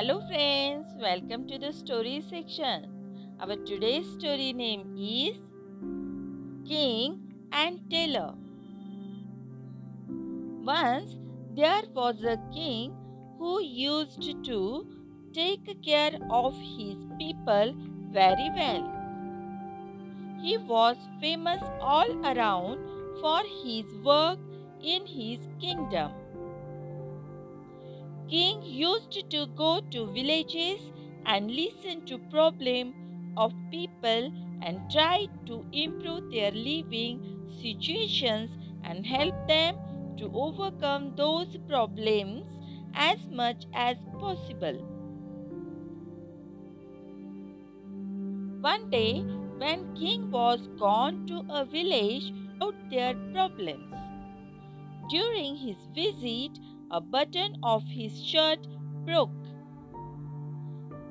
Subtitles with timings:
[0.00, 2.84] Hello friends, welcome to the story section.
[3.38, 5.36] Our today's story name is
[6.66, 7.18] King
[7.52, 8.32] and Tailor.
[10.70, 11.16] Once
[11.54, 12.94] there was a king
[13.38, 14.86] who used to
[15.34, 17.74] take care of his people
[18.10, 18.88] very well.
[20.40, 22.78] He was famous all around
[23.20, 24.38] for his work
[24.82, 26.19] in his kingdom.
[28.30, 30.80] King used to go to villages
[31.26, 32.94] and listen to problems
[33.36, 37.16] of people and try to improve their living
[37.60, 38.50] situations
[38.84, 39.76] and help them
[40.16, 42.44] to overcome those problems
[42.94, 44.78] as much as possible.
[48.60, 49.22] One day,
[49.58, 53.92] when King was gone to a village about their problems,
[55.10, 56.56] during his visit,
[56.90, 58.66] a button of his shirt
[59.04, 59.30] broke.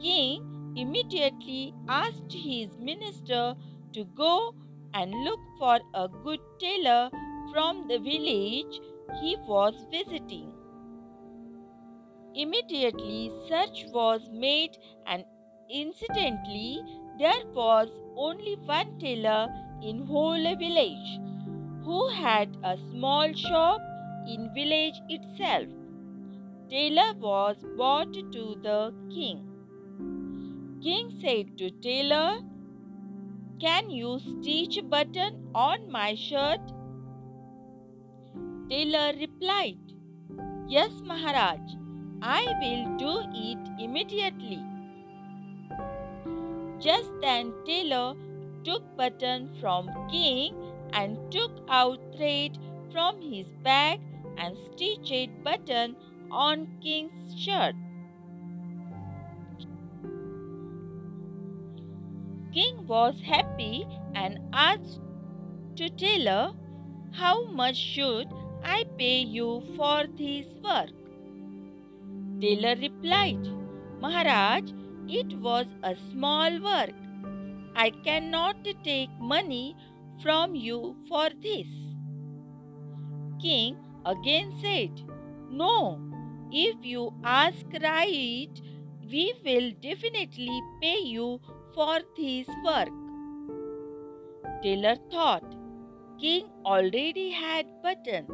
[0.00, 3.54] King immediately asked his minister
[3.92, 4.54] to go
[4.94, 7.10] and look for a good tailor
[7.52, 8.80] from the village
[9.20, 10.52] he was visiting.
[12.34, 15.24] Immediately search was made and
[15.70, 16.80] incidentally
[17.18, 19.48] there was only one tailor
[19.82, 21.20] in whole village
[21.84, 23.80] who had a small shop
[24.26, 25.68] in village itself.
[26.68, 29.48] Tailor was brought to the king.
[30.82, 32.40] King said to tailor,
[33.60, 36.60] Can you stitch a button on my shirt?
[38.68, 39.78] Tailor replied,
[40.66, 41.60] Yes, Maharaj,
[42.22, 44.62] I will do it immediately.
[46.80, 48.14] Just then tailor
[48.64, 50.54] took button from king
[50.92, 52.58] and took out thread
[52.92, 54.00] from his bag
[54.42, 55.96] and stitched button
[56.30, 57.74] on king's shirt.
[62.52, 65.00] King was happy and asked
[65.76, 66.52] to tailor,
[67.12, 68.28] How much should
[68.62, 70.90] I pay you for this work?
[72.40, 73.48] Tailor replied,
[74.00, 74.72] Maharaj,
[75.08, 76.94] it was a small work.
[77.74, 79.76] I cannot take money
[80.22, 81.68] from you for this.
[83.40, 85.02] King again said,
[85.50, 86.00] No,
[86.50, 88.50] if you ask right,
[89.10, 91.40] we will definitely pay you
[91.74, 92.88] for this work.
[94.62, 95.54] Tailor thought,
[96.18, 98.26] King already had button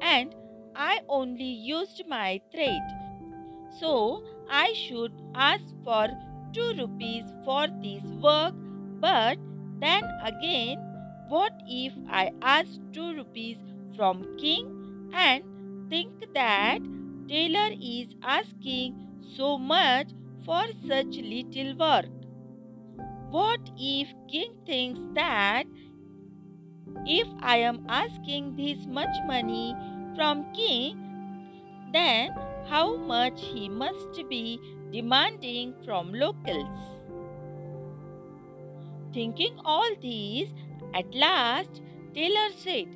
[0.00, 0.34] and
[0.74, 2.82] I only used my thread.
[3.78, 6.08] So I should ask for
[6.54, 8.54] 2 rupees for this work
[9.00, 9.38] but
[9.80, 10.78] then again
[11.28, 13.58] what if I ask 2 rupees
[13.96, 14.73] from king
[15.14, 16.78] and think that
[17.28, 18.94] tailor is asking
[19.36, 20.08] so much
[20.44, 22.06] for such little work?
[23.30, 25.64] What if king thinks that
[27.06, 29.74] if I am asking this much money
[30.14, 30.98] from king,
[31.92, 32.30] then
[32.68, 34.60] how much he must be
[34.92, 36.78] demanding from locals?
[39.12, 40.48] Thinking all these,
[40.92, 41.82] at last
[42.14, 42.86] tailor said,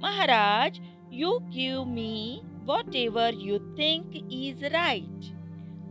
[0.00, 0.78] Maharaj,
[1.10, 5.32] you give me whatever you think is right.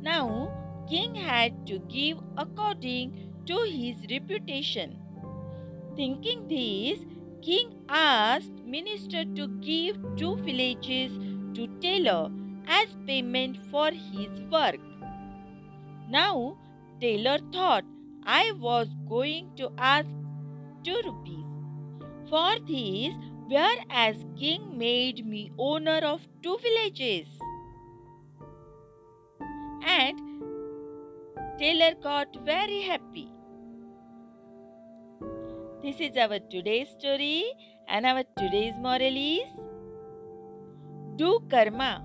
[0.01, 0.51] Now,
[0.89, 4.97] king had to give according to his reputation.
[5.95, 6.99] Thinking this,
[7.41, 11.11] king asked minister to give two villages
[11.55, 12.31] to tailor
[12.67, 14.79] as payment for his work.
[16.09, 16.57] Now,
[17.01, 17.83] tailor thought
[18.23, 20.07] I was going to ask
[20.83, 21.45] two rupees.
[22.29, 23.13] For this,
[23.49, 27.27] whereas king made me owner of two villages.
[29.85, 30.19] And
[31.57, 33.29] tailor got very happy.
[35.81, 37.45] This is our today's story
[37.87, 39.49] and our today's moral is
[41.15, 42.03] Do karma,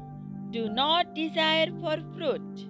[0.50, 2.68] do not desire for fruit.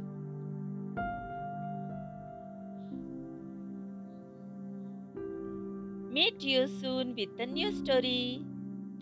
[6.10, 8.44] Meet you soon with a new story.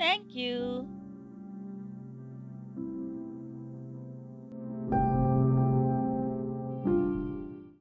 [0.02, 1.01] Thank you.